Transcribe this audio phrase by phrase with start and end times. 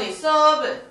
[0.00, 0.89] the sub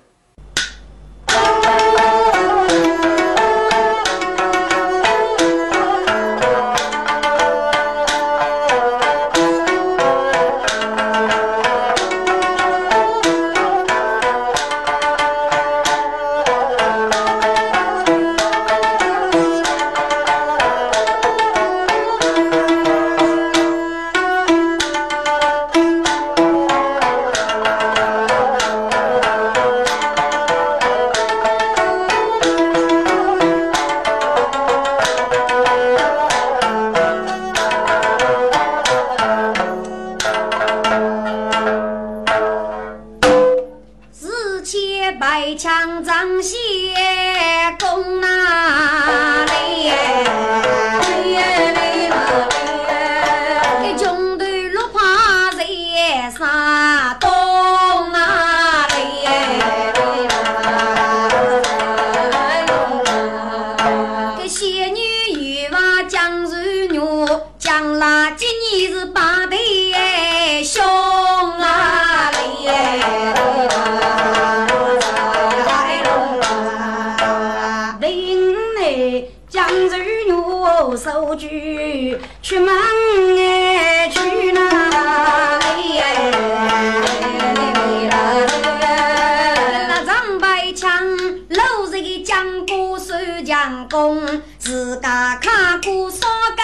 [93.06, 93.54] 的
[96.10, 96.60] 说吧。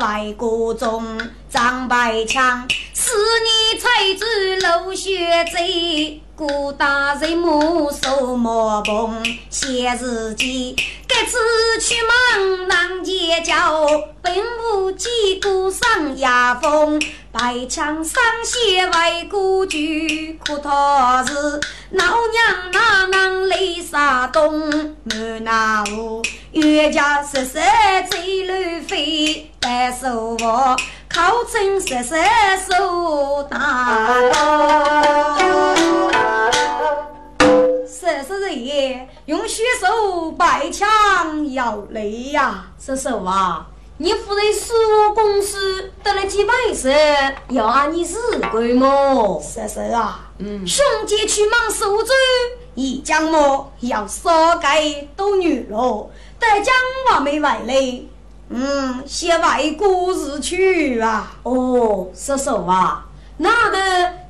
[0.00, 1.18] 外国中
[1.50, 3.10] 张白枪，是
[3.42, 10.76] 你才知流血贼，孤大人目受魔崩，写日记。
[11.08, 11.38] 该次
[11.80, 13.86] 去忙难结交，
[14.20, 14.32] 本
[14.74, 17.00] 无几股上牙风。
[17.32, 21.34] 白枪上写外国句，可他是
[21.90, 24.68] 老娘哪能泪洒东？
[25.04, 27.62] 满那屋冤家十三
[28.10, 30.76] 追乱飞，白手我
[31.08, 34.20] 靠真十三手大
[37.86, 43.66] 十三爷用血手摆枪要雷呀，十手啊！
[43.98, 46.90] 你夫人是我公司得了几百事，
[47.50, 48.16] 要按你日
[48.50, 49.38] 规么？
[49.42, 52.14] 十三啊，嗯，兄弟去忙手州，
[52.74, 56.08] 一将么要杀该多女了，
[56.40, 56.74] 得将
[57.12, 58.00] 我没外来，
[58.48, 61.36] 嗯，先外国日去啊。
[61.42, 63.04] 哦，十手啊，
[63.40, 63.78] 那个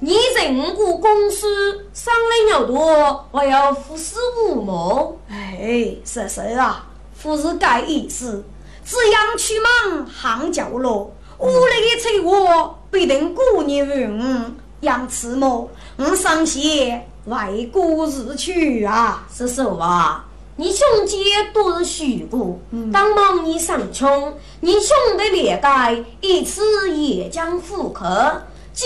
[0.01, 2.15] 你人国公司商
[2.47, 5.17] 量要多，还要付十五毛？
[5.31, 6.87] 哎，十三啊，
[7.23, 8.45] 不是该意思。
[8.85, 14.55] 只养去忙行角落，屋里的菜我必定过年用。
[14.81, 15.69] 养吃么？
[15.97, 20.25] 我上前为国日去啊，是手啊！
[20.57, 22.59] 你兄弟都是虚过，
[22.93, 28.43] 当忙你上穷，你兄弟连带一次也将复刻。
[28.79, 28.85] 既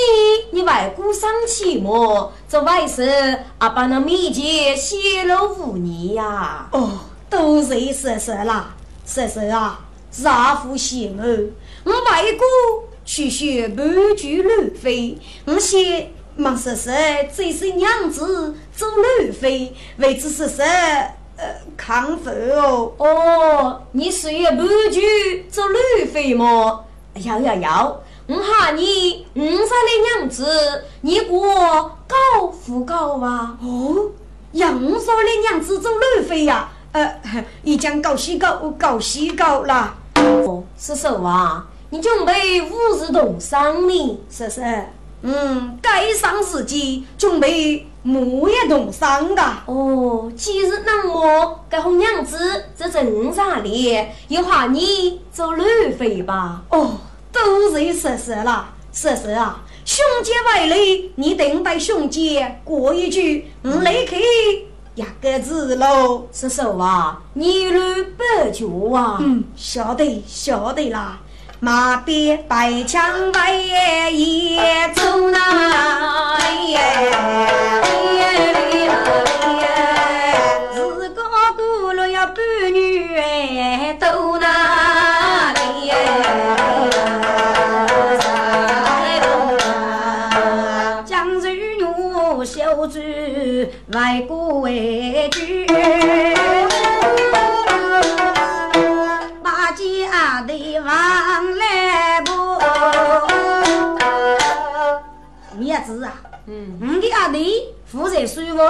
[0.53, 2.33] 你外公生气么？
[2.49, 6.67] 这外事阿爸那面前泄露无你呀！
[6.73, 9.81] 哦，都是说说啦，说说啊！
[10.11, 11.51] 杀父贤儿，
[11.85, 13.87] 我外公去学半
[14.17, 16.91] 句乱飞，我先忙说说，
[17.37, 20.63] 这是娘子走乱飞，为之叔叔，
[21.37, 22.95] 呃，康复哦。
[22.97, 26.87] 哦，你学半句走乱飞么？
[27.17, 31.43] 要要要，我喊你五十的娘子，你给我
[32.07, 33.57] 高不高啊？
[33.61, 34.11] 哦，
[34.53, 36.71] 杨少的娘子做乱飞呀？
[36.93, 37.21] 呃，
[37.65, 39.95] 已经搞西高，搞西高了。
[40.17, 41.67] 哦，是手啊！
[41.91, 44.21] 你准备五日动商呢？
[44.31, 44.63] 是是，
[45.23, 49.43] 嗯，该上时机准备木叶动商的。
[49.67, 55.65] 哦，今日那么该红娘子这正常的，又喊你做路
[55.99, 56.63] 费吧？
[56.71, 56.99] 哦，
[57.33, 59.63] 都是是是了，是是啊！
[59.85, 60.77] 兄姐外来，
[61.17, 64.17] 你等待兄姐过一句，我来去。
[64.95, 67.81] 一个字喽，叔叔啊，你路
[68.17, 71.19] 不脚啊，嗯，晓得晓得啦。
[71.61, 76.37] 马鞭白枪白夜走那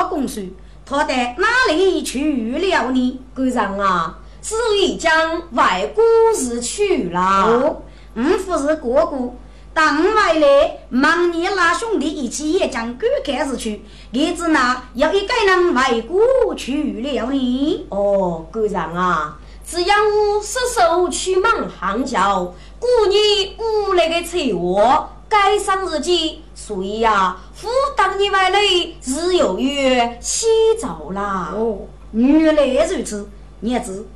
[0.09, 0.51] 公孙，
[0.85, 3.21] 他到哪里去了呢？
[3.35, 6.03] 官上啊，是已将外姑
[6.35, 7.21] 子去了。
[7.21, 7.83] 哦，
[8.15, 9.33] 我不是哥哥。
[9.75, 13.83] 当回来，忙你拉兄弟一起也将赶开始去，
[14.13, 17.87] 儿子呢要一个人为国去了呢。
[17.89, 23.19] 哦，官上啊，只要我失手去忙行教，过年
[23.57, 28.61] 屋里的财货该上日记，所以呀，负当你回来
[29.01, 30.47] 是有约洗
[30.79, 31.55] 澡啦。
[31.55, 31.79] 哦，
[32.13, 33.27] 原来如此，
[33.63, 34.07] 儿子。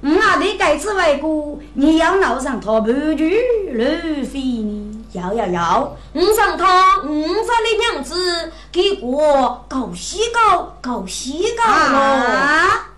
[0.00, 5.04] 我阿弟该次为国，你要闹上他半句乱飞呢？
[5.12, 5.96] 要要要！
[6.12, 12.92] 我上他五十的娘子，给我搞西搞搞西搞啊！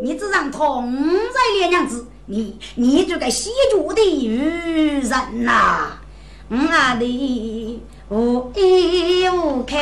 [0.00, 5.98] 你只让同在的娘子，你你就该洗脚的女人呐！
[6.52, 9.76] 我阿弟无依无靠，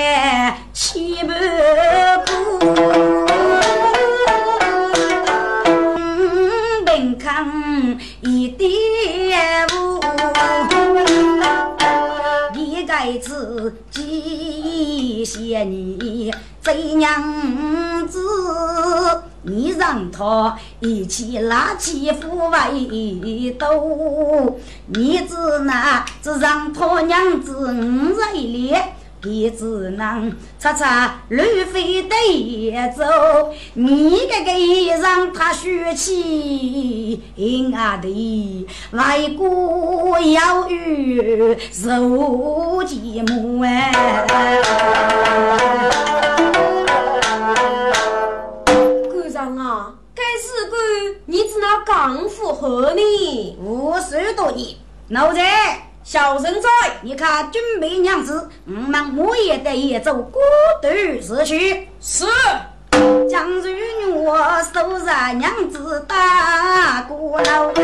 [0.74, 1.32] 七不
[2.26, 2.68] 顾。
[8.20, 10.00] 一点无，
[12.54, 18.20] 你该自己嫌你这娘子，
[19.42, 28.94] 你让他一起拉起夫为斗，你只那只让他娘子五在脸。
[29.24, 32.14] 你只能擦擦绿飞的
[32.96, 33.02] 走，
[33.74, 34.52] 你个个
[35.02, 41.90] 让他学起，俺的外国要与受
[42.84, 43.92] 寂寞哎。
[51.30, 54.74] 你只那刚符合你，五十多年，
[55.08, 55.38] 老子。
[56.02, 56.68] 小人在，
[57.02, 60.38] 你看俊美娘子，我们我也得也走孤
[60.80, 60.88] 独
[61.20, 61.86] 死去。
[62.00, 62.24] 是，
[63.28, 64.38] 将如我
[64.72, 65.04] 收拾
[65.34, 67.74] 娘子打鼓楼，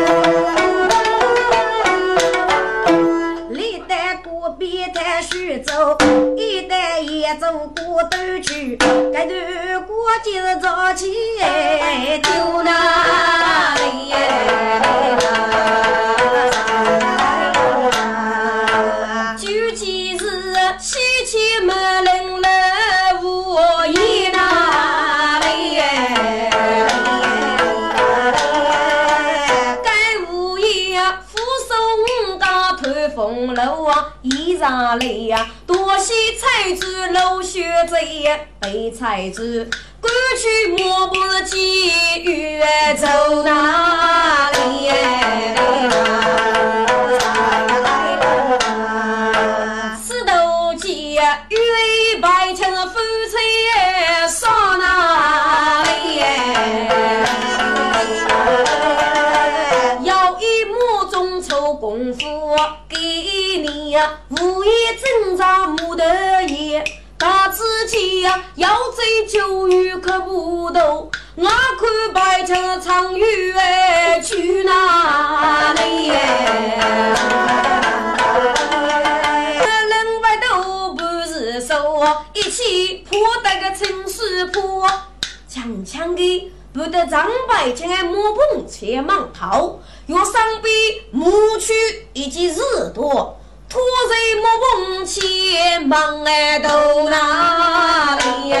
[4.57, 5.97] 边台徐州，
[6.37, 11.11] 一带一走过都去，这段过节早起
[12.21, 14.13] 丢哪里？
[34.65, 35.47] 上来呀！
[35.67, 39.43] 多谢财主老学贼，被财主
[40.01, 41.15] 赶去莫不
[41.45, 41.91] 急
[42.23, 42.59] 于
[42.97, 44.89] 走哪里？
[50.03, 53.37] 石头街与白墙夫妻
[54.27, 56.23] 上哪里？
[60.03, 62.19] 要一亩种出功夫
[62.89, 62.97] 给
[63.59, 64.09] 你呀！
[64.95, 66.05] 无意挣扎木头
[66.47, 66.81] 叶，
[67.17, 71.11] 大自己呀要走就与可不斗。
[71.35, 76.07] 我看白墙长远去哪里？
[79.67, 84.87] 人外头不是说一起破得个陈师傅，
[85.49, 90.73] 强强的不得张白墙的木棚前忙逃，要上边
[91.11, 91.73] 木区
[92.13, 92.61] 以及日
[92.93, 93.37] 多。
[93.73, 93.79] 我
[94.09, 96.69] 在木棚前忙哎，到
[97.09, 98.53] 哪里？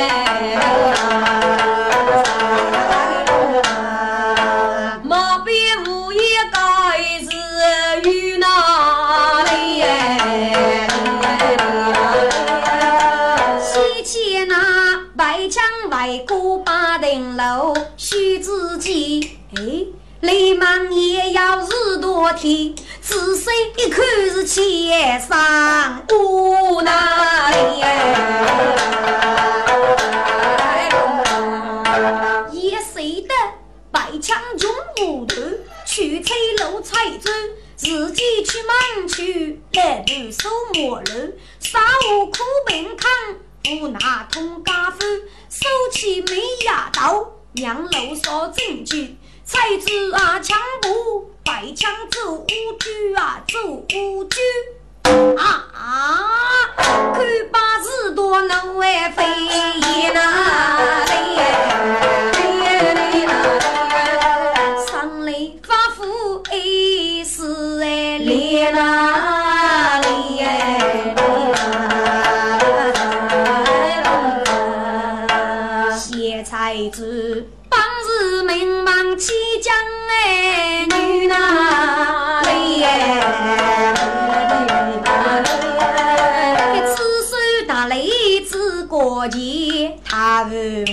[5.03, 6.21] 马边无言
[6.51, 6.57] 该
[7.19, 7.29] 是
[8.09, 9.83] 与哪里？
[13.61, 14.53] 西迁那
[15.15, 19.61] 白墙外过八层楼，须自己哎，
[20.25, 22.73] 雷忙也要日多天。
[22.99, 26.91] 仔细一看是千山无奈，
[32.51, 33.33] 也谁得
[33.91, 35.35] 白枪中无头，
[35.85, 37.33] 去吹路彩砖，
[37.75, 41.79] 自己去忙去来路收磨路，杀
[42.09, 43.07] 无苦病扛，
[43.79, 45.05] 不拿通家夫，
[45.49, 49.17] 手起没牙刀，让路烧证据。
[49.45, 54.39] 才子啊，枪步白枪走乌居啊，走乌居
[55.37, 55.67] 啊！
[56.75, 59.23] 看把子多能外飞
[60.13, 61.13] 哪里？
[64.87, 66.53] 上来发福哎
[67.23, 68.81] 是哎连哪
[89.29, 90.85] 子过节，他问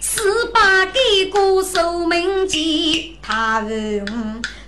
[0.00, 4.04] 十八给过寿命节，他问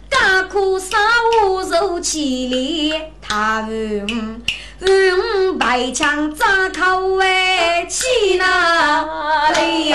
[0.08, 0.96] 干苦啥
[1.42, 4.42] 我受起来，他问。
[4.78, 9.94] 五白枪扎口哎，去哪里？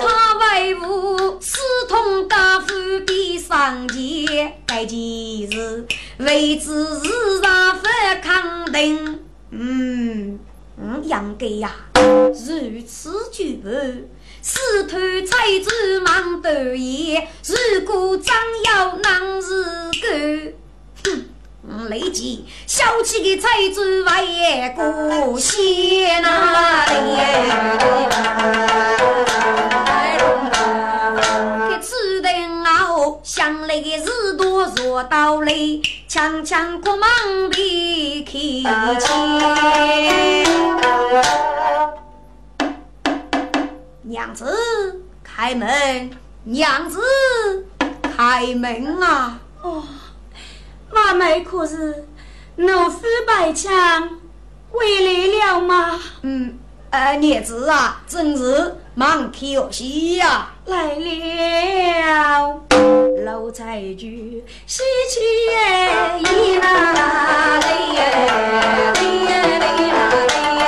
[0.00, 2.66] 他为父私通家父
[3.04, 5.33] 比上前，该件事
[6.18, 7.88] 为之日上不
[8.22, 9.20] 肯定。
[9.50, 10.38] 嗯
[10.76, 13.68] 嗯，应该呀，如此举步，
[14.42, 17.16] 试探才子忙得意。
[17.46, 18.34] 如果真
[18.66, 19.64] 要能是
[20.00, 20.52] 个。
[21.04, 26.94] 哼，立即小气的财主外过先哪里？
[31.70, 35.52] 这此等后想来的日多若到来，
[36.14, 37.08] 强强国忙
[37.50, 38.30] 的开
[39.00, 40.46] 钱。
[44.02, 46.10] 娘子开门，
[46.44, 47.00] 娘子
[48.16, 49.40] 开门啊！
[49.60, 49.82] 哦。
[50.92, 52.06] 妈妹可是
[52.54, 54.08] 奴夫白强
[54.70, 56.00] 回来了吗？
[56.22, 56.56] 嗯，
[56.94, 62.60] 呃，娘子啊，真是蛮可惜呀，来了。
[63.24, 64.06] 老财主
[64.64, 65.18] 喜气
[65.50, 65.56] 耶，
[66.22, 67.98] 咿啦嘞耶，
[68.94, 69.98] 咿耶咿啦
[70.28, 70.62] 嘞耶，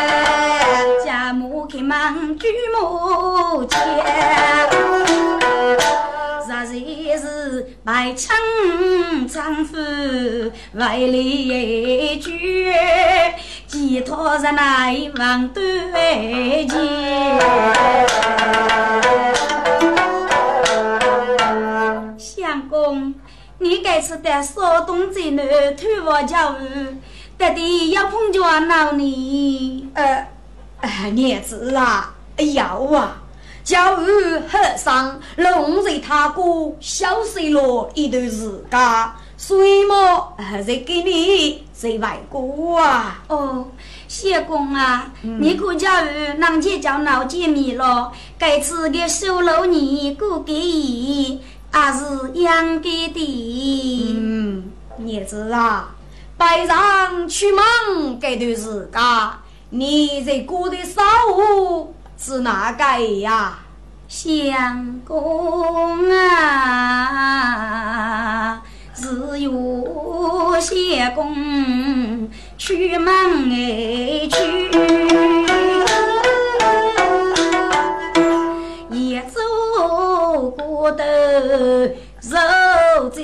[1.04, 3.76] 家母开门举目见。
[7.84, 8.36] 白枪
[9.28, 11.16] 丈夫为了
[13.66, 16.68] 寄托在那一望断间。
[22.18, 23.14] 相公，
[23.58, 26.56] 你该是在少东在南推我家务，
[27.36, 29.88] 得的要碰着闹你。
[29.94, 30.28] 呃，
[31.12, 32.14] 娘子啊，
[32.54, 33.22] 要啊。
[33.64, 36.42] 教育和尚龙在他哥
[36.78, 38.78] 消失了一段时间，
[39.36, 43.22] 所以嘛，还在给你在外国啊。
[43.28, 43.66] 哦，
[44.08, 48.10] 谢公啊，你可叫人能去叫老见面了？
[48.38, 51.40] 该次的收留你过给伊，
[51.70, 52.46] 还是应
[52.80, 54.16] 该的。
[54.18, 55.94] 嗯，儿子啊，
[56.38, 59.02] 拜上出门这段时间，
[59.70, 61.02] 你在过的少。
[62.18, 62.84] 是哪个
[63.18, 63.58] 呀？
[64.08, 67.42] 相公啊，
[68.96, 73.06] 只有相公出门
[73.50, 74.36] 哎去，
[78.90, 81.04] 一走过头
[82.22, 83.22] 肉在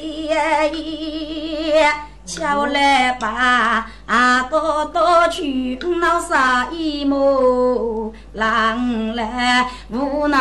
[2.38, 2.40] 眼。
[2.40, 10.38] 叫来把啊多多去闹啥一幕，郎来无奈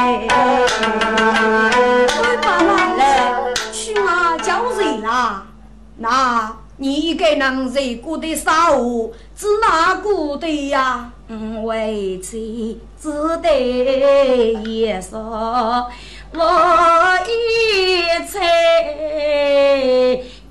[2.43, 5.43] 爸来去啊叫谁啦？
[5.97, 9.15] 那你给人谁过的啥物？
[9.37, 11.11] 是哪过的呀？
[11.65, 13.49] 为妻只得
[14.65, 15.89] 一说。
[16.37, 16.41] 我
[17.29, 18.41] 一猜，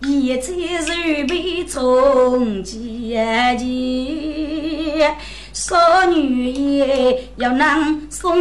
[0.01, 3.21] 一猜是被从姐
[3.59, 5.13] 姐，
[5.51, 8.37] 少女也要能送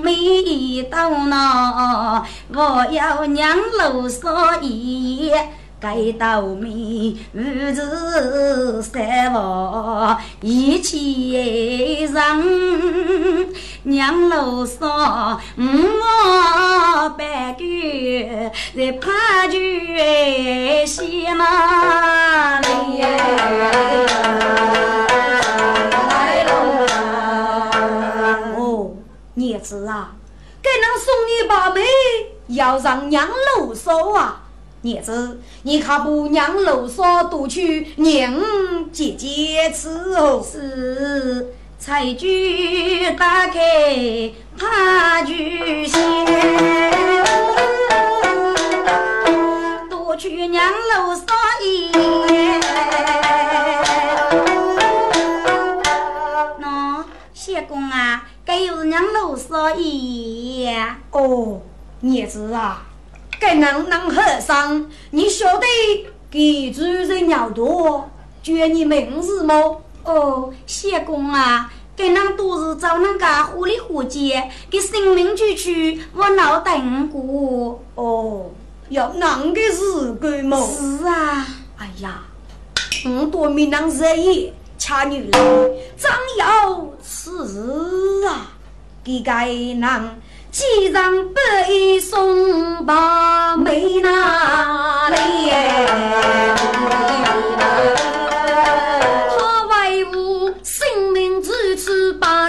[0.00, 5.50] 妹到那，我要娘老少爷。
[5.82, 12.12] 该到面五子三房一起人，
[13.84, 19.58] 娘老少五毛半个在怕酒
[20.86, 22.66] 西马里。
[28.56, 28.90] 哦，
[29.34, 30.12] 儿子啊，
[30.60, 31.80] 该能送你把妹，
[32.48, 34.42] 要让娘老少啊。
[34.82, 38.34] 娘子，你可不让楼嫂夺去娘
[38.92, 40.42] 姐姐吃哦？
[40.42, 45.32] 是，菜具打开怕酒
[45.86, 46.26] 香，
[49.88, 51.24] 夺去娘楼嫂
[51.64, 51.90] 一。
[56.60, 60.68] 喏，谢公啊，该有娘楼嫂一。
[61.12, 61.62] 哦，
[62.00, 62.82] 娘子啊。
[63.40, 65.66] 该能能和尚，你晓得
[66.30, 68.10] 给主人要多，
[68.42, 69.80] 叫你名字么？
[70.04, 76.80] 哦，谢公啊，给人都是找人家糊里糊街，给生命区区我脑袋
[77.10, 77.82] 过。
[77.94, 78.50] 哦，
[78.88, 80.56] 要啷个是个么？
[80.66, 82.22] 是啊，哎呀，
[83.04, 85.38] 我多没能热夜，恰女来，
[85.96, 87.30] 张要是
[88.26, 88.52] 啊，
[89.04, 90.20] 给该人。
[90.50, 91.38] 既然不
[91.70, 95.16] 一送把妹拿来，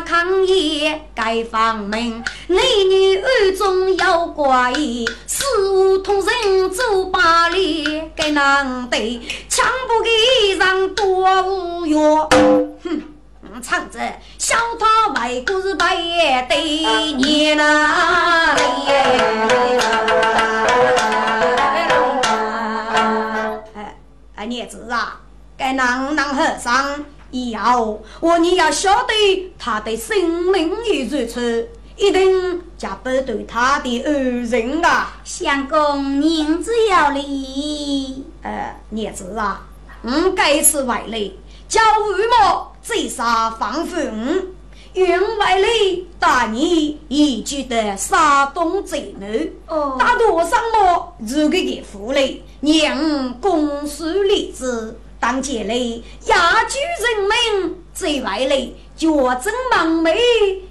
[0.01, 2.57] 抗业盖房门，男
[2.89, 12.29] 女暗中要挂衣，四五同人走八里，该难得强不给让多无药，
[12.83, 13.01] 哼。
[13.61, 13.99] 唱着，
[14.39, 15.95] 小他外国是白
[16.49, 16.63] 对
[17.13, 18.55] 你呐，
[23.75, 23.95] 哎
[24.35, 25.19] 哎，娘子啊，
[25.55, 35.13] 该囊囊和尚以后，我你要晓得，他的生命已如此，一定加倍对他的恩人啊。
[35.23, 38.25] 相公，您只要理。
[38.43, 39.67] 呃，娘子啊，
[40.01, 41.31] 我该次外来，
[41.67, 42.67] 叫吴某。
[42.83, 44.47] 追杀放风，
[44.95, 51.13] 员外里大你已居得山东贼奴，打多少么？
[51.19, 57.29] 如个给负累，娘公输立志，当街里雅居人
[57.61, 60.17] 民，追外里脚正忙没，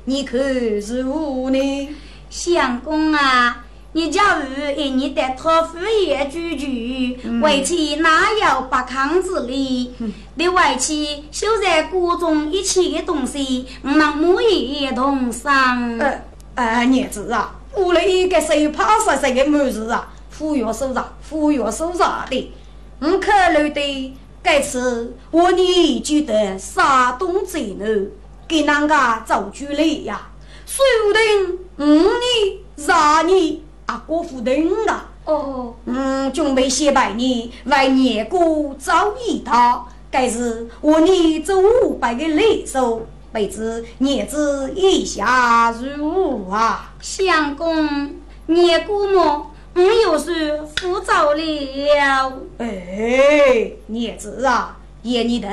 [0.06, 0.36] 你可
[0.80, 1.88] 是无呢？
[2.28, 3.64] 相公啊！
[3.92, 9.92] 你假如一年得托付业主住，外妻哪有不康之理？
[10.34, 15.96] 你为妻修在锅中一切的东西，我们母一同上。
[15.98, 16.22] 呃
[16.56, 20.12] 呃，娘子啊，屋里个手怕啥啥的母子啊？
[20.28, 22.52] 服药收上，服药收上的。
[23.00, 28.06] 我考虑的这次我你觉得山东贼难
[28.48, 30.28] 给人家做主来呀？
[30.66, 33.60] 说不定五年、十年。
[33.86, 46.92] 阿哥夫人啊，哦，嗯，准备写拜你为年姑找一套，该是我你这五百个礼数，辈子年子一下如五啊。
[47.00, 48.14] 相公，
[48.46, 49.49] 年过么？
[49.80, 52.32] 我又是复走了。
[52.58, 55.48] 哎，孽子啊，爷你的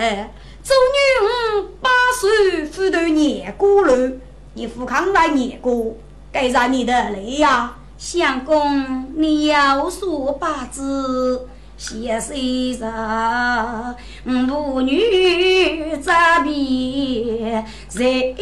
[0.62, 4.12] 周女五八岁复读年姑了，
[4.54, 5.96] 你富康来念过，
[6.30, 7.74] 该让你的累呀。
[7.98, 13.96] 相公，你要说八字，先谁人？
[14.24, 18.34] 母女在别，谁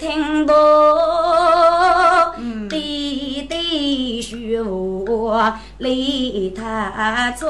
[0.00, 0.54] 听到？
[2.70, 7.46] 弟弟说话离他走，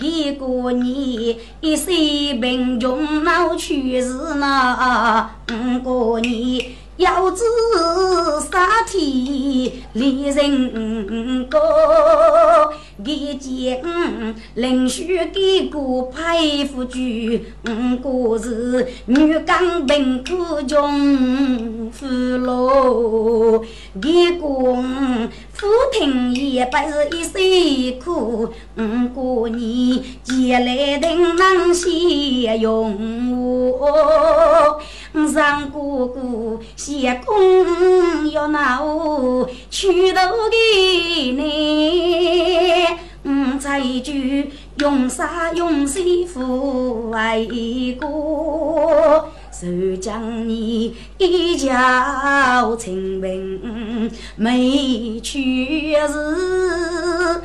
[0.00, 5.30] 一个年一岁贫穷闹去世那
[5.84, 6.72] 个年。
[6.98, 7.44] 要知
[8.50, 11.60] 杀天离人高，
[13.04, 13.80] 一见
[14.54, 22.06] 林须给个佩服句，五个是女刚平苦穷富
[22.38, 23.62] 喽，
[24.02, 24.38] 一个
[25.52, 34.80] 夫听也不是一岁苦，五个年借来定能先用我。
[35.32, 40.56] 上哥哥，谢公要拿我去头给
[41.32, 42.86] 你，
[43.24, 44.12] 五彩珠
[44.78, 47.44] 用啥用谁抚爱
[48.00, 57.42] 过，就将你一家清贫没去是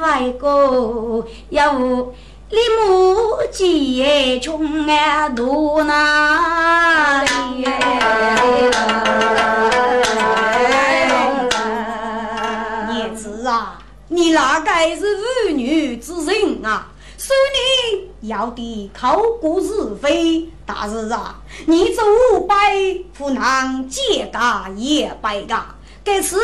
[0.00, 2.12] 外公要。
[2.48, 2.56] 李
[2.88, 7.66] 母姐穷啊，多哪里？
[14.16, 16.86] 你哪该是妇女之人啊？
[17.18, 22.02] 说你要的考过是非，但是啊，你这
[22.34, 22.54] 五百
[23.12, 25.66] 不能借家也白家。
[26.02, 26.38] 这次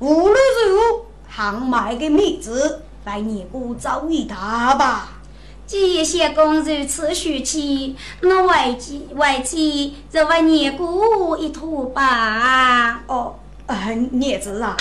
[0.00, 0.34] 无论
[0.68, 5.20] 如何，还买个米子来你姑找一打吧。
[5.64, 13.04] 谢谢公如此许期，我为妻为妻就为年姑一托吧。
[13.06, 14.76] 哦，呃，孽子啊，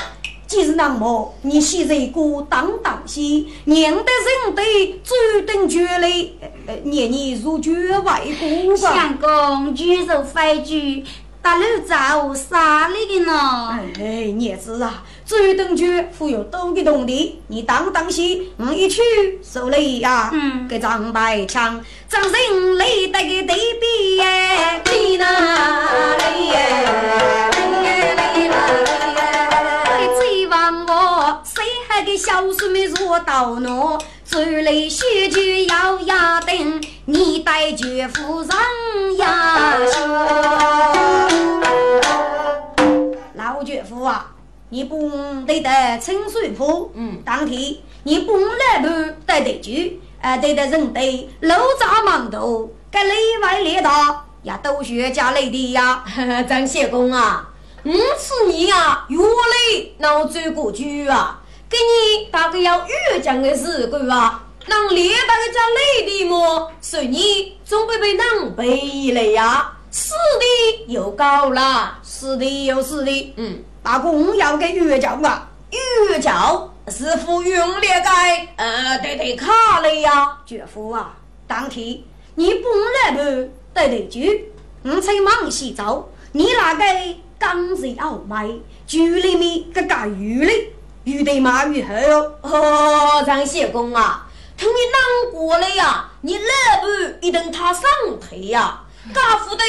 [0.51, 6.35] 既是那么，你现在过当当心，娘的人得注定绝嘞。
[6.67, 8.75] 呃，年年如绝外公吧。
[8.75, 11.05] 相公，举手非举，
[11.41, 13.79] 大路走啥里的呢？
[13.97, 15.01] 哎，娘子啊。
[15.25, 19.01] 追等局富有多个动地，你当当心，我一去
[19.41, 20.31] 受累呀。
[20.33, 26.55] 嗯，给张白枪，张人累得个对比耶，你那里耶，
[28.17, 29.00] 累啦
[32.17, 38.57] 小叔妹若到喏，追来学句要压等，你带绝夫上
[39.17, 39.77] 呀
[43.35, 44.31] 老绝夫啊！
[44.69, 45.09] 你不
[45.45, 48.87] 得得清水铺，嗯，当天你不来不
[49.25, 53.11] 得得住，呃，得得人得楼扎馒头，该里
[53.43, 56.03] 外里大也都学家里的呀。
[56.47, 57.49] 张谢公啊，
[57.83, 59.25] 五次你呀，原来
[59.97, 61.40] 闹追过去啊，
[61.71, 66.69] 给你大概要越讲的时候啊，让列大个家累的么？
[66.81, 73.63] 所以你总被被狼狈了呀，死的又高了，是的，又是的，嗯。
[73.81, 80.37] 大公要给月教啊，月教是否用列该呃对对卡了呀？
[80.45, 81.15] 姐夫啊，
[81.47, 81.97] 当天
[82.35, 82.67] 你不
[83.05, 83.17] 来不
[83.73, 84.19] 得得住，
[84.83, 86.83] 我才忙洗澡，你那个
[87.39, 88.47] 刚子要买，
[88.85, 92.33] 局里面个干鱼嘞，鱼得马鱼后哟。
[92.41, 96.43] 哦，张谢公啊，等你难过了呀，你来
[96.81, 96.87] 不
[97.25, 97.83] 一等他上
[98.19, 98.81] 台呀，
[99.13, 99.63] 家父得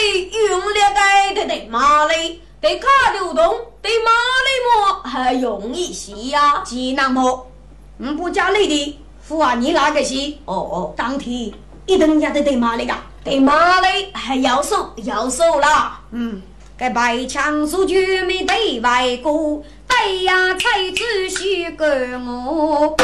[0.48, 2.40] 用列该得得马嘞。
[2.60, 3.42] 得卡流动，
[3.80, 6.62] 得马里么还容易些呀？
[6.64, 7.50] 济南么？
[7.98, 10.14] 嗯不加累的父啊，你那个是？
[10.44, 11.52] 哦哦，当天
[11.86, 16.00] 一等也得得马里个，得马里还要收要收啦。
[16.12, 16.40] 嗯，
[16.82, 21.86] 该白枪手绝没得外过，对呀才子许个
[22.18, 22.96] 我。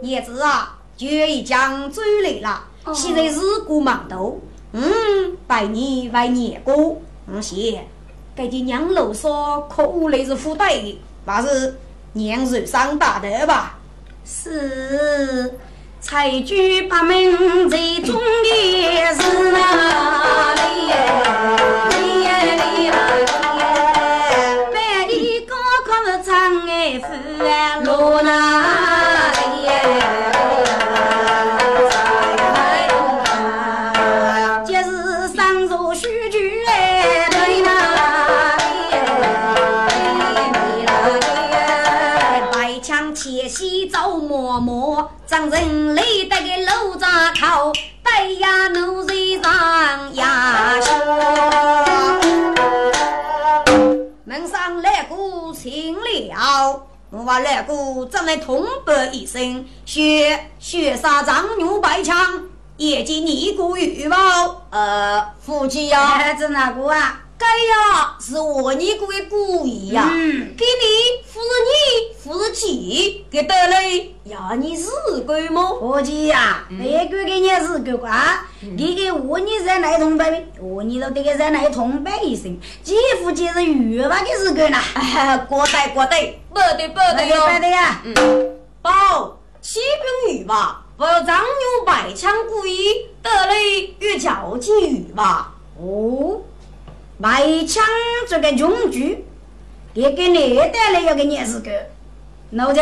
[0.00, 4.40] 叶子啊，决已将追来了，现在是过忙头，
[4.72, 7.84] 嗯，拜年为年过，我谢。
[8.34, 11.76] 该这娘老说可来是富带的，还是
[12.14, 13.78] 娘手上大的吧？
[14.24, 15.58] 是
[16.00, 20.54] 才居八门最中的是哪
[27.98, 29.66] 府，路哪里？
[34.64, 37.70] 就是上座须举哎，对哪
[38.56, 38.62] 里？
[42.52, 47.72] 白枪切西走磨磨，张人累得个楼扎口，
[48.04, 50.54] 带呀奴人上呀。
[54.24, 55.16] 门上来个
[55.52, 62.14] 请了，我话来个咱们同伴一身，血血杀长牛白枪，
[62.76, 64.16] 业绩你过预报。
[64.68, 67.20] 呃，夫妻呀，孩子哪个啊？
[67.38, 70.54] 该呀，是我你个的故意呀，嗯。
[70.56, 74.90] 给你扶着你扶着己，给得嘞呀，你是
[75.24, 75.64] 鬼么？
[75.64, 80.24] 伙计呀，别个给你是个啊，你给我你在那通报，
[80.60, 84.82] 我你都得给在那通报一声，几乎就是预报的是个啦。
[84.94, 87.46] 哎，过得过得，不得不得哟。
[87.46, 89.78] 对的呀，嗯，报启
[90.26, 95.54] 禀语吧，我张牛百枪故意得嘞越矫情语吧。
[95.80, 96.40] 哦，
[97.20, 97.84] 买枪
[98.28, 99.26] 这个用具，
[99.92, 101.70] 也给你带来要给你是个，
[102.50, 102.80] 老子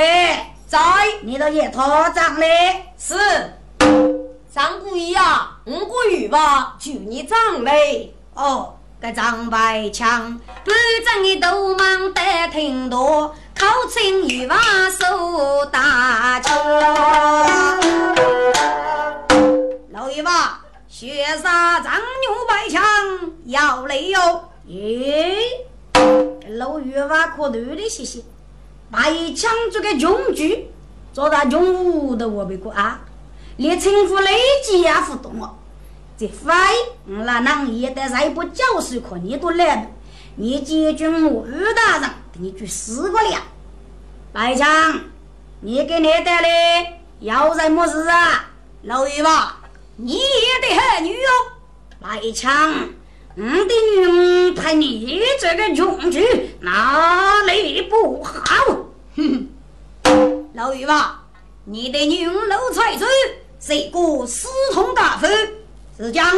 [0.67, 0.79] 在
[1.23, 2.85] 你都也拖账嘞。
[2.99, 3.15] 是
[4.55, 8.15] 张故意呀，五个语吧，就你长嘞。
[8.35, 12.21] 哦，个张白枪，半张的都忙得
[12.53, 14.55] 挺多，口称一把
[14.91, 16.55] 手大枪。
[20.99, 22.83] 血杀张牛百枪
[23.45, 24.45] 要来哟！
[24.67, 25.37] 咦，
[26.57, 28.23] 老一把可头的谢谢，
[28.91, 30.71] 白枪这个穷举，
[31.13, 33.03] 做到中午的我别过啊，
[33.59, 35.57] 连称呼雷吉也不懂哦。
[36.17, 36.51] 这非
[37.05, 39.91] 那能也得在不教授课你都来不？
[40.37, 43.43] 你解决我二大人，给你去死过了。
[44.33, 44.99] 白强，
[45.61, 48.49] 你给你带来要在么事啊？
[48.85, 49.61] 老爷吧，
[49.99, 51.53] 你也得很女哟哦。
[51.99, 52.91] 白强，
[53.35, 58.35] 我的女派你这个用具哪里不好？
[59.17, 59.49] 哼
[60.05, 61.25] 哼，老余吧，
[61.65, 63.07] 你的女老财主
[63.59, 65.27] 是个私通大夫。
[65.97, 66.31] 是讲，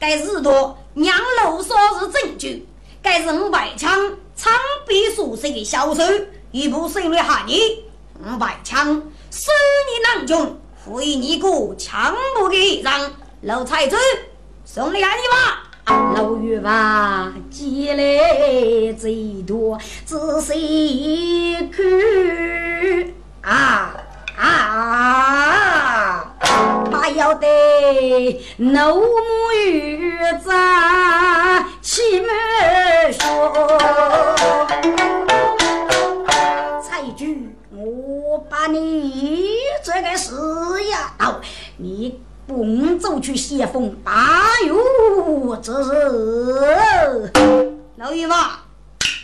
[0.00, 2.66] 该日多娘老说是证据，
[3.00, 4.52] 该是五百枪长
[4.88, 6.02] 臂属性的小手，
[6.50, 7.84] 一部胜利下你
[8.24, 8.86] 五百枪，
[9.30, 9.50] 使
[9.86, 12.98] 你囊中，赋予你个强不给让
[13.42, 13.94] 老财主，
[14.64, 15.64] 送你下你吧。
[16.16, 21.84] 老玉娃积累最多，仔细看
[23.42, 23.94] 啊
[24.38, 26.34] 啊！
[26.90, 30.10] 还要得怒目与
[30.42, 33.78] 战气满说，
[36.82, 38.17] 蔡局，我
[38.50, 41.34] 把你这个死丫头，
[41.76, 44.72] 你滚走去写封八月
[45.62, 47.30] 之日，
[47.96, 48.60] 老姨妈。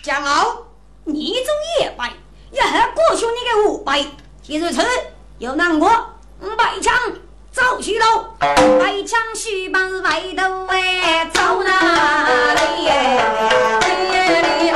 [0.03, 0.67] 江傲，
[1.05, 2.13] 你走夜拜，
[2.53, 4.05] 也还过去你个五百，
[4.43, 4.83] 今日此
[5.39, 5.89] 有难过，
[6.43, 6.95] 五百枪
[7.51, 12.61] 走去喽，百枪须把外头哎，走哪里？
[13.81, 14.71] 李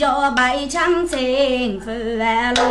[0.00, 2.62] 带着白枪征饭路，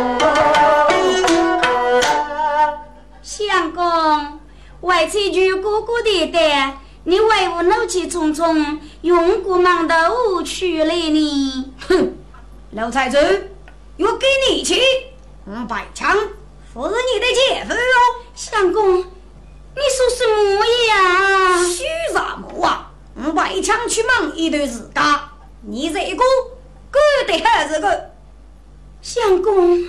[3.22, 4.40] 相公，
[4.80, 11.72] 外妻举哥哥的单，你为我怒气冲冲，用过忙头去了呢？
[11.88, 12.16] 哼，
[12.72, 13.16] 老财主，
[13.98, 14.74] 我给你去
[15.46, 16.12] 五百枪，
[16.74, 18.26] 不是你的姐夫哦。
[18.34, 19.04] 相公，你
[19.76, 21.64] 说什么呀？
[21.64, 22.90] 虚什么啊？
[23.14, 25.04] 五百枪去忙一段时间，
[25.60, 26.24] 你这个
[26.90, 28.10] 干得还是个
[29.00, 29.86] 相公，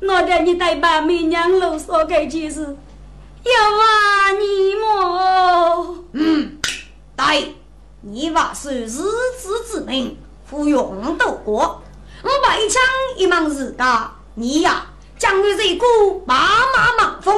[0.00, 2.76] 我带你带把媚娘楼说给件事，
[3.42, 6.04] 要话你么？
[6.12, 6.58] 嗯，
[7.16, 7.56] 对，
[8.02, 10.16] 你话是日子之命，
[10.48, 11.82] 不用得过。
[12.22, 12.82] 五百枪
[13.16, 13.86] 一忙时间，
[14.34, 14.86] 你呀
[15.18, 15.86] 将你这个
[16.26, 16.36] 马
[16.74, 17.36] 马忙风，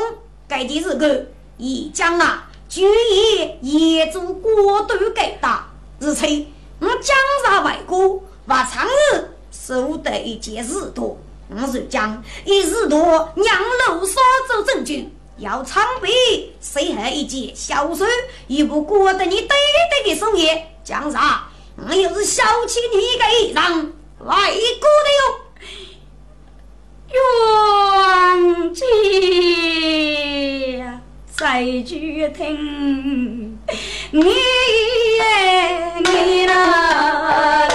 [0.49, 2.49] 该件事个一将啊。
[2.69, 5.69] 就以业主过度给打，
[6.01, 6.45] 而且
[6.81, 8.91] 我江上外国，把长日
[9.51, 11.19] 收得一件事多，
[11.51, 13.45] 我就将一日多让
[13.89, 16.09] 楼上做证据，要长笔
[16.61, 18.05] 写下一件小书，
[18.47, 25.21] 一部过得你对对的手业，江上我又是小气你个一人外国的哟，
[27.13, 28.87] 冤家。
[31.37, 33.59] 在剧听，
[34.11, 34.33] 你耶
[36.03, 37.69] 你那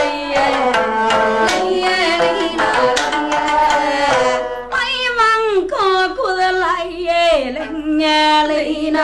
[8.02, 9.00] 耶，灵耶里那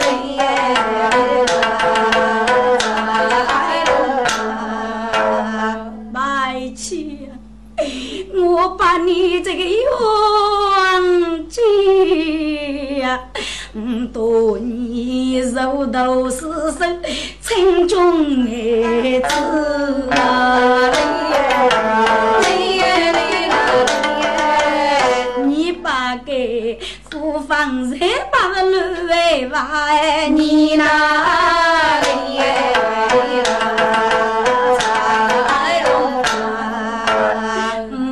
[0.00, 0.04] 里
[0.36, 0.42] 耶。
[6.12, 7.30] 白起，
[8.34, 9.78] 我把你这个冤
[11.48, 11.62] 家
[12.98, 13.20] 呀！
[14.12, 16.40] 多年如豆是
[16.72, 17.00] 生，
[17.40, 20.16] 村中儿子啊！
[27.68, 28.00] 厨房人
[28.32, 28.72] 把路
[29.08, 32.06] 为外，你哪里？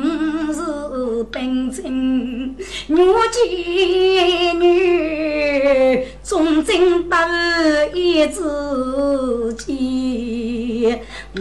[0.09, 1.35] 我是单
[1.71, 2.55] 亲
[6.23, 7.17] 从今到
[7.93, 8.39] 一之
[9.55, 11.01] 间，
[11.35, 11.39] 五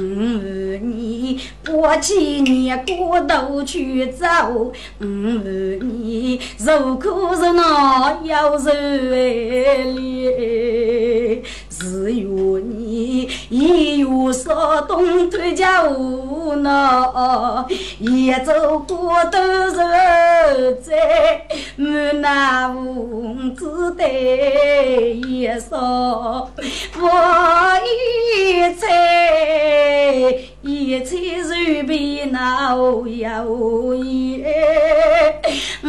[1.86, 4.26] 过几年过头去走，
[5.00, 10.24] 五万年受苦受难要受累，
[11.78, 16.70] 只有你一月少东推家无奈，
[17.98, 19.38] 一走过都
[19.70, 24.08] 是在满那屋子的。
[24.08, 26.50] 一说，
[26.98, 28.86] 我一猜，
[30.62, 33.06] 一猜随便那有
[33.96, 35.42] 耶。
[35.84, 35.88] 五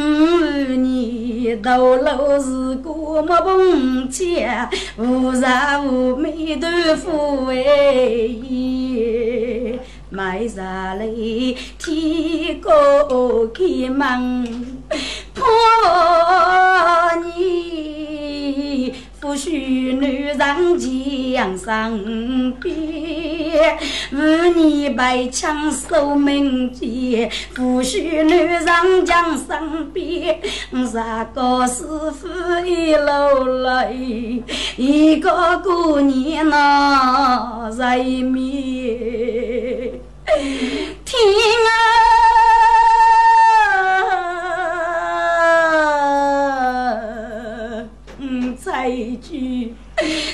[0.75, 5.31] 年到老是过么碰见，无
[5.77, 8.29] 啥无美豆腐哎。
[10.09, 11.05] 埋下来
[11.77, 14.73] 天高开门
[15.35, 15.45] 破
[17.23, 18.91] 你，
[19.27, 20.37] 不许女人
[20.79, 21.99] 江上
[22.61, 23.77] 边，
[24.13, 24.15] 五
[24.55, 28.65] 年白枪守门前，不许女人
[29.05, 30.39] 江上边，
[30.89, 32.29] 啥个师傅
[32.65, 33.93] 一路来，
[34.77, 38.37] 一个姑娘那在面。
[41.03, 41.19] 天
[41.67, 41.75] 啊，
[48.19, 48.23] 五
[48.55, 48.89] 彩
[49.21, 49.27] 珠，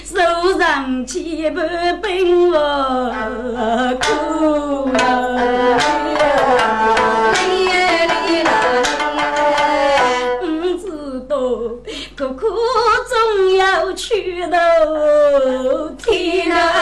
[0.06, 0.14] 手
[0.58, 2.58] 上千般兵波
[4.00, 4.98] 苦，烈
[8.08, 8.46] 烈，
[10.78, 10.84] 知
[11.28, 11.32] 道
[12.34, 12.46] 苦
[13.58, 13.92] 要
[14.50, 14.58] 到
[15.98, 16.73] 天啊！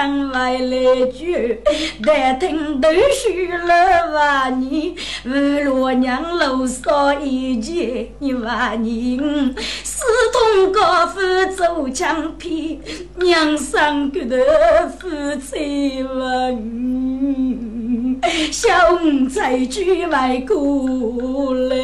[0.00, 1.60] 头长外来句，
[2.04, 4.94] 但听都是了万年。
[5.26, 5.28] 五
[5.64, 9.54] 罗娘楼少一见，你万年。
[9.84, 11.20] 四通高夫
[11.54, 12.80] 走墙皮，
[13.16, 14.34] 娘上个头
[14.98, 17.69] 夫妻问，
[18.50, 18.68] 小
[19.02, 21.76] 五才举外过来，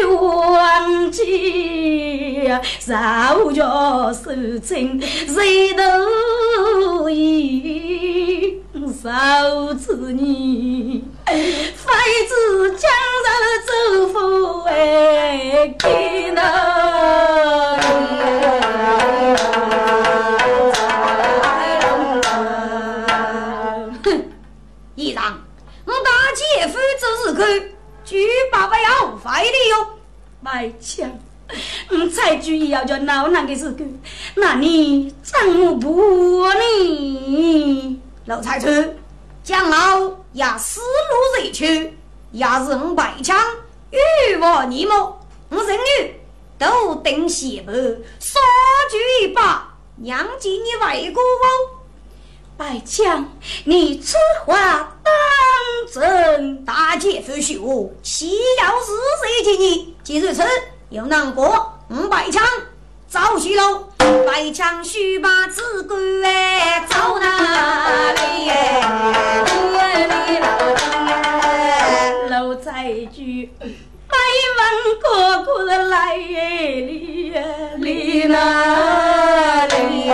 [0.00, 4.30] 又忘记少家手
[4.62, 5.00] 亲。
[5.00, 8.60] 谁都一
[9.02, 11.34] 少子女，非
[12.28, 12.90] 子江
[13.24, 13.28] 上
[13.66, 13.70] 走
[14.12, 14.16] 夫
[14.62, 16.40] 哎，给那。
[26.34, 27.70] 姐夫做事干，
[28.04, 29.86] 举爸爸要坏的哟，
[30.40, 31.10] 卖枪。
[31.90, 34.00] 你才注意要叫老难的事干，
[34.34, 38.00] 那你怎么不呢？
[38.24, 38.66] 老财主，
[39.44, 41.92] 将老也死路热去，
[42.30, 43.36] 也是我白枪，
[43.90, 45.20] 欲望你么？
[45.50, 46.20] 我人女
[46.58, 47.72] 都等媳妇，
[48.18, 48.40] 杀
[48.90, 51.81] 举一把，娘进你外国哦。
[52.56, 53.28] 白枪，
[53.64, 55.12] 你此话当
[55.92, 56.64] 真？
[56.64, 58.86] 大姐夫说，岂要是
[59.22, 59.96] 谁见你？
[60.02, 60.42] 今日此。
[60.90, 62.42] 又难过五百枪，
[63.08, 63.86] 走西路，
[64.26, 68.82] 百枪须把子关哎，走哪里哎？
[72.28, 73.22] 老财主，
[74.06, 74.16] 百
[74.58, 74.60] 万
[75.02, 77.32] 哥哥来里
[77.78, 80.12] 里哪里？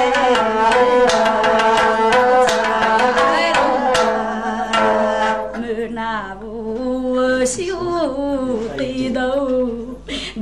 [7.48, 9.68] 修的头。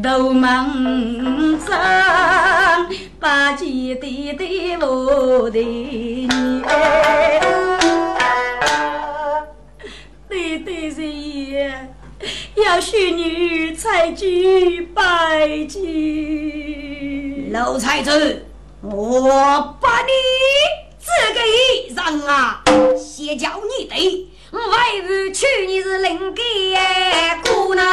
[0.03, 2.89] 都忙张，
[3.19, 6.29] 把记弟弟我的你，
[10.29, 11.03] 弟弟是
[12.63, 17.49] 要许女才举拜祭。
[17.51, 18.11] 老财主，
[18.83, 20.11] 我把你
[21.01, 22.63] 这个衣裳啊，
[22.97, 24.29] 先叫你的。
[24.53, 26.41] 我外父娶你是邻家
[27.45, 27.85] 姑娘，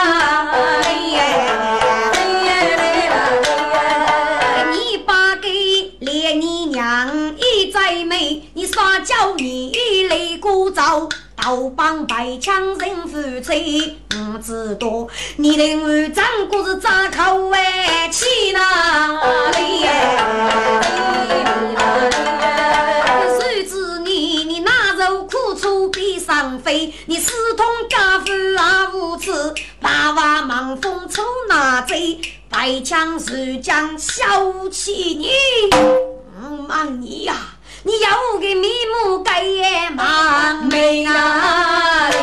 [4.72, 9.72] 你把给连你娘一再美，你撒娇你
[10.08, 17.50] 来鼓噪，倒帮白枪人夫妻不知多，你的儿张姑是咋口
[32.64, 35.28] 贼，白枪是将小气你，
[36.66, 37.36] 忙你呀，
[37.84, 42.16] 你要我的面目改也忙没哪里？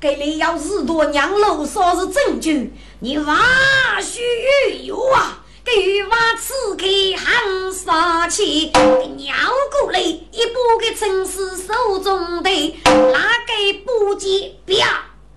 [0.00, 3.38] 给你要日多娘楼说是证据，你万
[4.02, 4.20] 须
[4.82, 5.38] 有啊！
[5.64, 6.84] 给玉娃刺客
[7.16, 9.36] 喊杀气，给娘
[9.80, 12.50] 过来一把给陈氏手中的，
[12.84, 13.52] 那个
[13.84, 14.74] 不接啪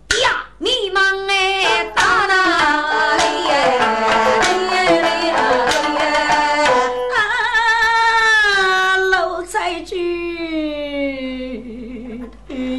[0.10, 3.26] 啪，你忙哎打哪里？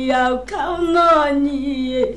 [0.08, 2.16] 要靠我你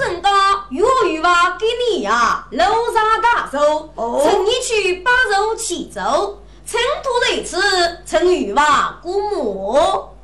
[0.00, 0.28] 人家
[0.70, 3.92] 玉玉娃给你呀，楼上大手，
[4.22, 7.60] 趁你去把肉起走，尘土在此，
[8.04, 9.78] 趁玉娃姑母，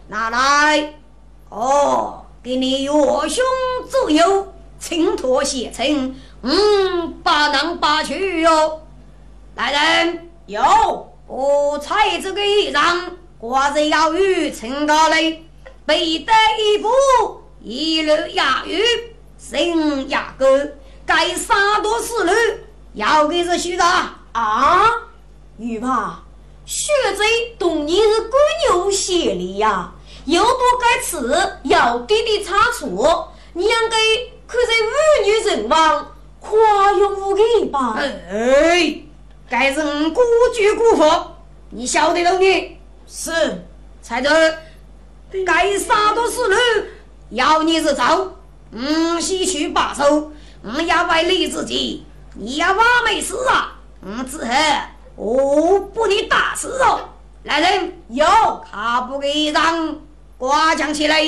[0.09, 0.95] 拿来。
[1.49, 3.45] 哦，给你岳兄
[3.89, 8.83] 左右，请托写成，嗯，把囊把去哟。
[9.55, 9.73] 来
[10.05, 10.63] 人，有，
[11.27, 15.45] 我猜这个衣裳，挂在要与陈高嘞。
[15.87, 16.89] 背得一步，
[17.61, 18.81] 一路押韵，
[19.51, 20.73] 人牙哥，
[21.05, 22.33] 该杀多死路，
[22.95, 23.85] 要给是虚的
[24.33, 24.91] 啊！
[25.59, 26.23] 玉吧，
[26.65, 29.93] 血贼同你是鬼牛血力呀，
[30.25, 33.97] 有多该吃，要滴滴差错，你应该
[34.47, 37.97] 可在妇女人亡，花用无给吧？
[37.99, 39.03] 哎，
[39.49, 40.23] 该人孤
[40.55, 41.37] 居孤佛，
[41.71, 42.79] 你晓得了你？
[43.07, 43.63] 是，
[44.01, 44.29] 才子，
[45.45, 46.57] 该杀多死路，
[47.29, 48.39] 要你是走。
[48.75, 52.05] 嗯，西去罢手，嗯，要为你自己，
[52.35, 53.77] 你要挖没事啊？
[54.03, 54.51] 嗯，之后
[55.17, 57.09] 我不你打死哦。
[57.45, 58.27] 来人，有，
[58.71, 59.97] 他不给让
[60.37, 61.23] 刮将起来。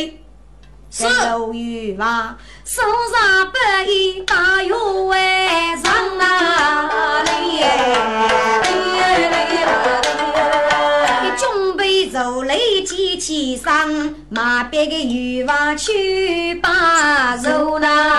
[0.90, 1.05] 是。
[1.24, 8.66] 周瑜嘛，手上白衣大有外上哪里？
[12.87, 18.16] 走雷机器上，马边个渔网去把肉拿。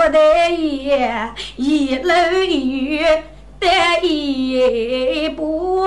[0.00, 3.04] 你觉得也一楼雨
[3.58, 3.68] 得
[4.02, 5.82] 一步，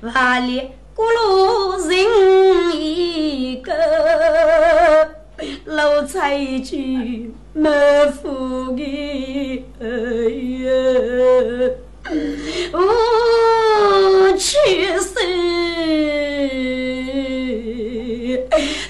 [0.00, 1.98] 万里孤路人
[2.74, 3.70] 一个，
[5.66, 7.68] 老菜去没
[8.22, 9.86] 福的哎
[10.64, 10.70] 呀，
[12.72, 14.56] 我去
[14.98, 15.14] 世。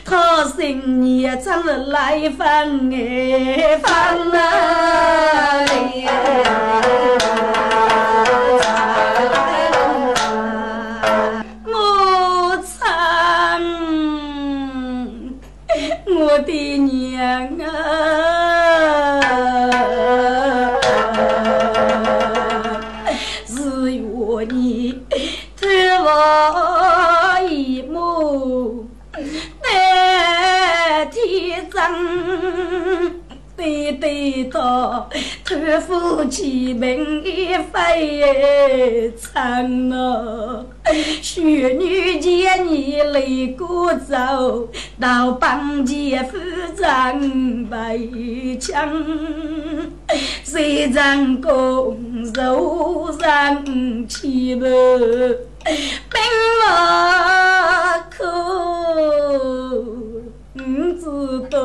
[0.04, 2.46] 他新年唱了来放
[2.92, 3.92] 哎放
[4.32, 5.66] 啊！
[11.64, 13.61] 我唱
[16.16, 18.28] 我的娘啊！
[34.09, 35.11] 对对到，
[35.44, 40.64] 托付起名一飞长啊！
[41.20, 44.66] 雪女见你泪过走，
[44.98, 46.38] 到帮前夫
[46.74, 47.20] 长
[47.66, 47.98] 白
[48.59, 48.90] 墙，
[50.42, 54.64] 谁人公手上起步，
[55.66, 56.18] 兵
[56.66, 58.24] 马苦。
[60.59, 61.59] 不知道，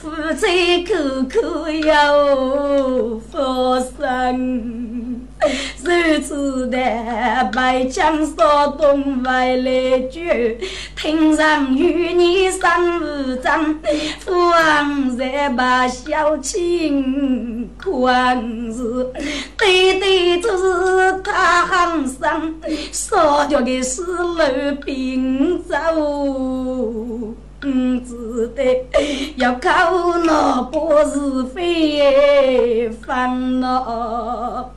[0.00, 0.94] 夫妻口
[1.28, 5.20] 口要发生，
[5.76, 6.78] 谁知道
[7.52, 10.56] 白枪扫东外来绝，
[10.96, 13.78] 听上与你三五张，
[14.20, 18.42] 父王才把小情宽
[18.72, 19.06] 恕，
[19.58, 22.54] 对对就是他行上，
[22.90, 24.38] 烧掉的是路
[24.82, 25.76] 平走。
[27.60, 28.88] 不知得
[29.36, 34.70] 要靠那不是非烦恼，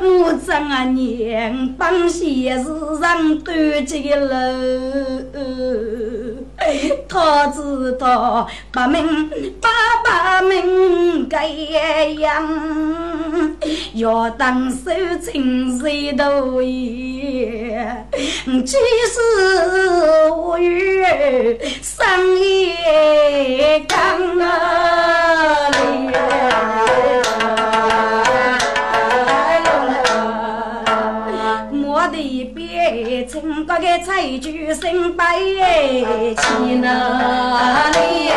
[0.00, 2.64] 我张啊娘帮些事
[3.00, 4.36] 上端起楼，
[7.08, 9.68] 他知道把门把
[10.04, 12.44] 把门盖样，
[13.94, 14.90] 要当手
[15.22, 18.04] 亲谁都也，
[18.64, 19.20] 即使
[20.32, 21.06] 我与。
[22.38, 23.96] 一缸
[24.38, 24.44] 啊
[25.70, 25.76] 里，
[31.72, 35.38] 莫得别称个个菜具身摆
[36.36, 38.30] 起哪里？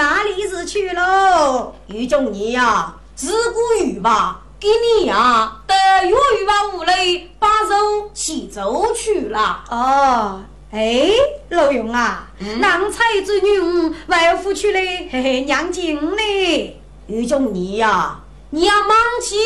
[0.00, 1.74] 哪里是去喽？
[1.88, 4.40] 有中年呀，自古雨吧。
[4.58, 5.74] 给你呀，得
[6.06, 9.62] 月与把屋里把肉洗走去了。
[9.70, 10.40] 哦，
[10.72, 11.10] 哎，
[11.50, 12.26] 老勇啊，
[12.60, 19.36] 郎才之女外父去嘞，嘿嘿，娘亲嘞，于仲尼呀，你要忙起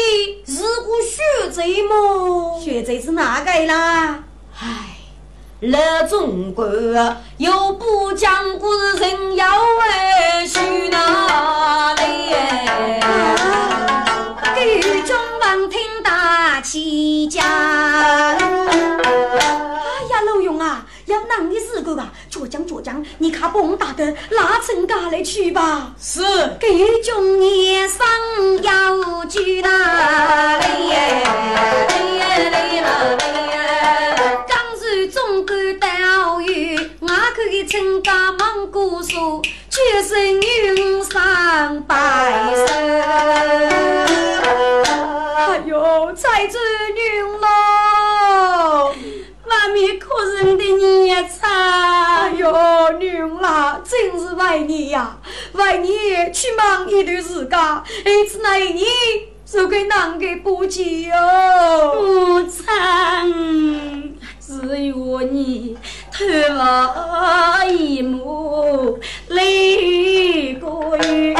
[0.46, 2.60] 日古学贼么？
[2.60, 4.22] 学贼是哪个啦？
[4.60, 4.93] 唉。
[5.70, 6.66] 来中国，
[7.38, 10.58] 又不讲故事人要为许
[10.90, 12.34] 哪里？
[14.54, 17.42] 给中王听大起讲。
[17.46, 18.36] 哎
[20.10, 25.94] 呀，老勇啊，要男的时候啊，倔强倔强，你看蹦大哥拉成家来去吧。
[25.98, 26.20] 是，
[26.60, 28.06] 给中年上
[28.62, 29.68] 要去哪
[55.54, 55.88] 为你
[56.32, 57.82] 去忙一段时间，儿
[58.28, 58.86] 子那一年
[59.46, 61.14] 就给啷个补给哟？
[62.02, 65.76] 母亲，只有你。
[66.10, 66.24] 头
[66.56, 68.98] 发一抹
[69.28, 71.34] 泪过雨，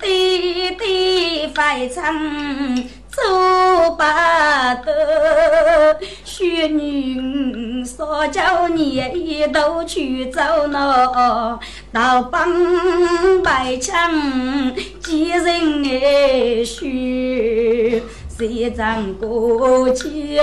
[0.00, 4.02] 弟弟非常做不
[4.82, 5.98] 得，
[6.36, 11.56] 学女说叫你一道去走那
[11.92, 14.10] 到帮白墙
[14.98, 18.02] 几人来学。
[18.36, 20.40] 谁张过去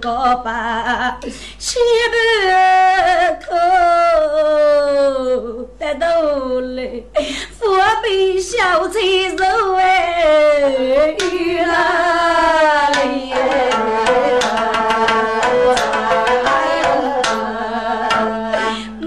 [0.00, 1.16] 告白，
[1.56, 1.78] 七
[2.10, 3.54] 百口
[5.78, 6.06] 得到
[6.74, 7.04] 来，
[7.56, 8.98] 佛杯小菜
[9.36, 12.90] 肉哎，鱼啦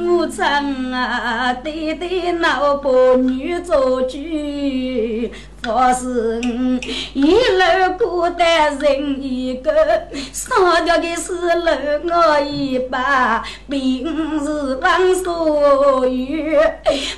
[0.07, 4.17] 我唱啊，对对老婆女做主。
[5.67, 6.39] 我是
[7.13, 9.73] 一路孤单人一个，
[10.31, 11.71] 上吊的是楼
[12.07, 14.05] 我一把，平
[14.45, 16.61] 时忘所有。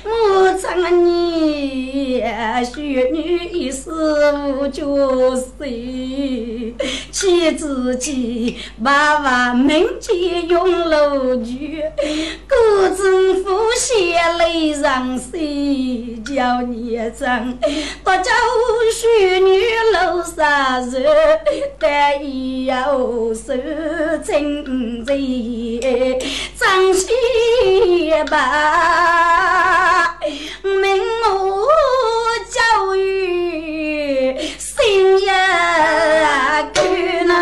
[0.04, 4.82] 我唱你学女一世无绝
[5.36, 6.74] 世，
[7.10, 11.82] 妻子妻娃娃门前用楼具，
[12.46, 17.52] 各种夫妻泪上水，叫你唱
[18.02, 18.37] 不叫。
[18.92, 19.06] 淑
[19.44, 19.48] 女
[19.92, 21.04] 楼上人，
[21.78, 23.52] 但也有手
[24.24, 24.64] 真
[25.04, 25.06] 人，
[26.58, 27.06] 张喜
[28.30, 30.18] 吧，
[30.62, 31.68] 命我
[32.50, 35.30] 教育心呀
[36.74, 36.80] 苦
[37.26, 37.32] 呐，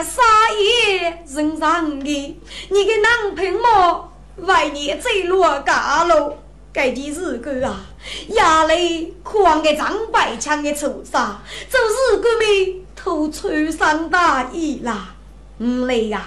[0.00, 2.38] 你杀业人上的，
[2.70, 6.38] 你给男朋友为你走路嘎喽？
[6.72, 7.78] 这件事个啊，
[8.28, 8.42] 夜
[8.74, 11.38] 里狂个张白枪的仇杀，
[11.68, 15.14] 就是个没偷穿上大衣啦。
[15.58, 16.24] 唔嘞呀，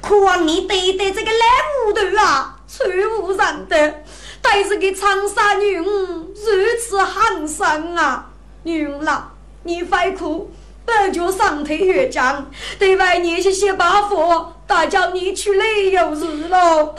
[0.00, 1.42] 狂你对待这个烂
[1.84, 2.88] 木头啊，穿
[3.20, 4.02] 不上的，
[4.40, 8.30] 但是个长沙女儿如此寒酸啊，
[8.62, 9.30] 女啦，
[9.64, 10.50] 你快哭。
[10.90, 16.84] 本就上腿越僵，对外你去写把火，大叫你去累有日了。
[16.84, 16.98] 不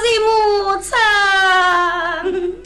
[0.00, 0.78] 是母
[2.30, 2.56] 亲，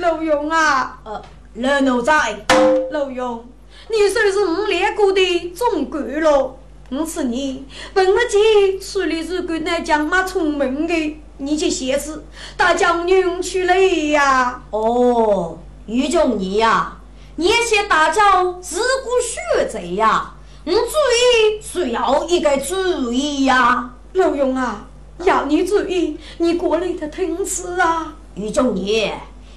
[0.00, 1.22] 老勇啊，呃，
[1.54, 2.44] 老奴在。
[2.90, 3.46] 老勇，
[3.88, 6.58] 你算是我练过的总管了。
[6.90, 7.64] 我是你，
[7.94, 12.24] 本了姐处理这个那将马聪明的，你去写字，
[12.56, 14.62] 大叫女去累呀。
[14.70, 16.95] 哦，于中你呀。
[17.38, 20.32] 你些大叫自古学贼呀！
[20.64, 24.86] 我注意需要一个注意呀，老勇啊，
[25.18, 28.14] 要你注意，你过来的听词啊。
[28.34, 29.12] 于中义，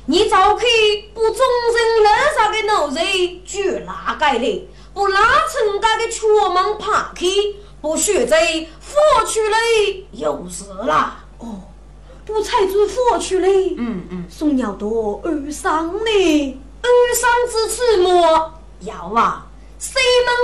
[0.08, 1.38] 你早可以不终
[1.74, 3.02] 身楼上的奴才
[3.46, 7.26] 就拉盖了，不拉成家的全门爬开，
[7.82, 9.58] 不学贼，佛去了
[10.12, 11.24] 有事啦。
[11.38, 11.62] 哦，
[12.26, 13.74] 不才子火去嘞。
[13.78, 16.62] 嗯嗯，送鸟多二伤呢。
[16.82, 18.54] 二伤之处么？
[18.82, 19.46] 要啊，
[19.78, 19.94] 西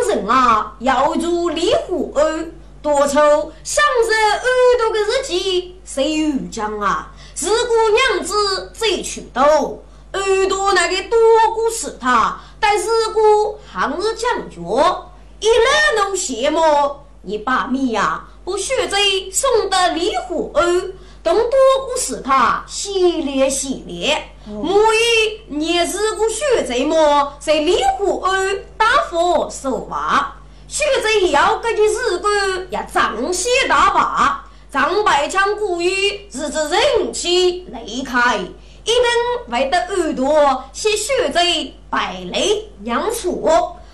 [0.08, 4.44] 门人啊，要入离湖岸，多愁想着耳
[4.80, 7.12] 朵的日记，谁有讲啊？
[7.34, 9.84] 自古娘子最出头，
[10.14, 11.18] 耳朵那个多
[11.54, 15.06] 过是他，但是古行日讲究，
[15.40, 20.94] 一来弄羡慕，你把米呀，不学贼送到离湖岸。
[21.26, 21.50] 东多
[21.88, 27.34] 古是他系列系列，母以你是个学贼么？
[27.40, 30.36] 在离湖岸打佛收娃，
[30.68, 39.04] 学贼要个的日官要张些大把，张白枪古语日子人气雷开，一定
[39.50, 43.50] 会得耳朵写学贼败类酿醋，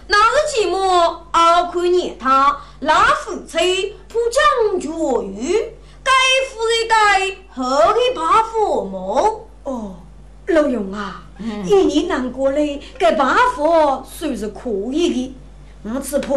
[0.07, 5.77] 那日寂寞熬苦念他拉夫妻不讲究语。
[6.03, 6.11] 该
[6.49, 9.47] 富的该，何以把父母？
[9.63, 9.95] 哦，
[10.47, 11.23] 老勇啊，
[11.65, 15.35] 一年难过嘞，该把父算是可以的。
[15.83, 16.33] 我只怕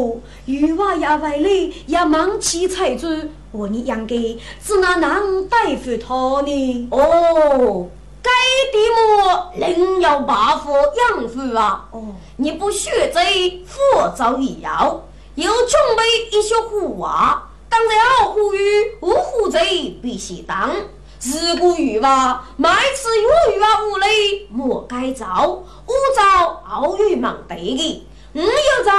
[0.46, 3.06] 玉娃也为了也忙起财主，
[3.52, 6.88] 和你养给，只哪能对付他呢？
[6.90, 7.88] 哦，
[8.22, 8.30] 该
[8.72, 11.88] 的么，另要把父养父啊。
[11.90, 15.04] 哦，你不学这佛早已要，
[15.34, 17.50] 又准备一些虎娃。
[17.68, 20.74] 当然，呼吁无虎贼必须当。
[21.18, 25.64] 自古欲娃，每次有欲娃无雷，莫该造。
[25.86, 28.92] 无造傲欲忙对的，吾有造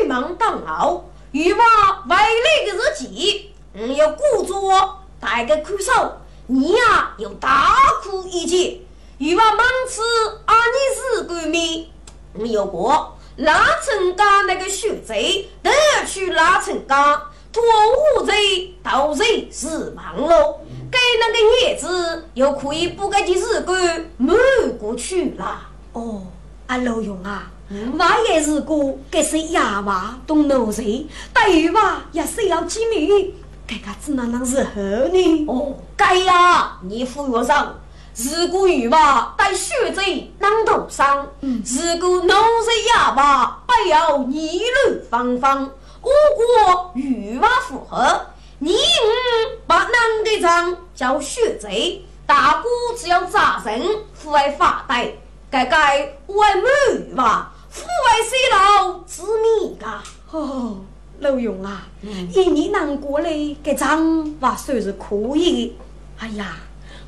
[0.00, 1.04] 欲忙当傲。
[1.30, 1.64] 欲娃
[2.08, 6.16] 为那个日记，吾有故作带个苦手，
[6.46, 8.80] 你呀有大苦一劫。
[9.18, 10.00] 欲娃忙吃
[10.46, 11.92] 阿你是闺蜜，
[12.34, 15.70] 吾有过拉成家那个血贼，得
[16.06, 17.22] 去拉成家。
[17.58, 24.32] 托乌贼盗贼是忙喽，给那个叶子又可以补给的日干没
[24.78, 25.60] 过去了。
[25.92, 26.22] 哦，
[26.68, 33.34] 阿老勇啊，我也是个给是哑娃懂脑贼，但鱼娃也是要机密，
[33.66, 35.46] 该个只能能是好呢？
[35.48, 37.74] 哦，该呀，你服我上。
[38.14, 45.70] 如果鱼娃带血贼能头上，如果脑贼哑巴，不要议论芳芳。
[46.00, 48.26] 我国欲望符合，
[48.58, 49.92] 你我把男
[50.24, 53.82] 的张叫血贼，大哥只要扎人，
[54.14, 55.12] 父爱发呆，
[55.50, 60.02] 该该外母吧，父爱衰老之命噶。
[60.30, 60.78] 哦，
[61.20, 65.74] 老勇啊，一年难过嘞，该张还算是可以的。
[66.18, 66.56] 哎呀，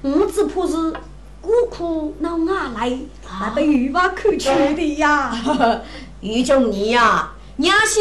[0.03, 0.93] 我只怕是
[1.41, 2.99] 孤苦闹牙来，
[3.41, 5.33] 那被玉娃看去的呀。
[6.21, 7.33] 玉中你呀。
[7.61, 8.01] 娘些，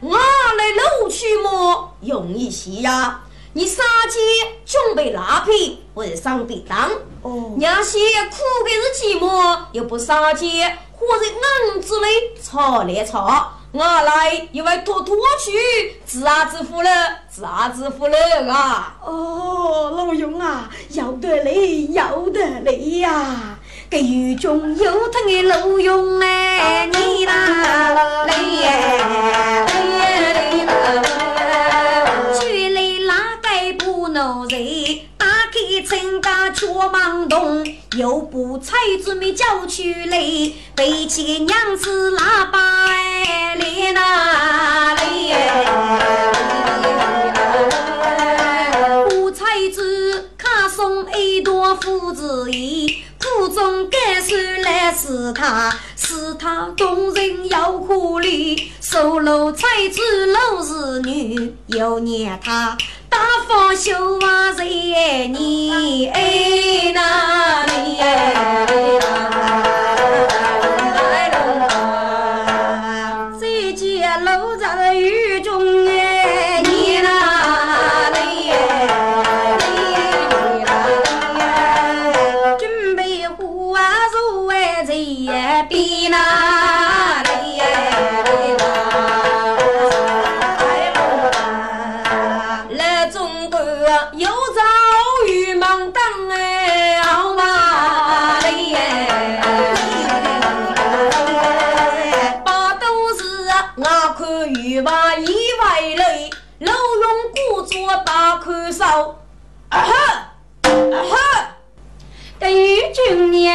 [0.00, 1.94] 我来搂去么？
[2.00, 3.20] 容易些呀！
[3.52, 4.18] 你杀鸡
[4.64, 6.90] 准备拉皮，为上便当。
[7.20, 7.52] 哦。
[7.58, 11.26] 娘些苦的是寂寞，又不杀鸡，或者
[11.74, 12.06] 硬子里
[12.42, 13.52] 吵来吵。
[13.72, 16.90] 我来又为拖拖去，自啊自负了，
[17.28, 18.16] 自啊自负了
[18.50, 18.96] 啊！
[19.04, 23.58] 哦，老勇啊，要得嘞，要得嘞呀！
[23.90, 28.70] 给雨中有疼的老勇哎，你啦嘞耶，
[30.34, 30.72] 嘞啦，
[32.40, 37.64] 举来拉盖不能人，打开陈家却忙动，
[37.96, 38.74] 又不踩
[39.04, 40.18] 准备叫去来，
[40.74, 42.58] 背起个娘子喇叭
[42.88, 45.36] 哎，嘞啦嘞耶，
[54.94, 62.78] 是他，是他动人又可怜，收楼财主老是女，又念他
[63.08, 63.18] 大
[63.48, 68.34] 方秀娃人你哎哪里再
[113.34, 113.50] 君耶，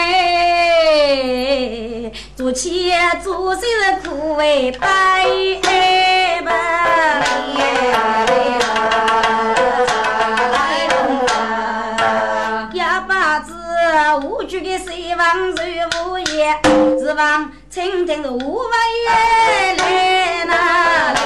[2.35, 2.91] 做起
[3.23, 3.61] 做事
[4.03, 5.23] 苦为白
[6.43, 6.51] 吧，
[12.73, 12.99] 呀
[15.55, 16.59] 的无言，
[16.99, 18.67] 是望蜻蜓的无尾
[19.07, 19.73] 来
[20.43, 21.18] 呐。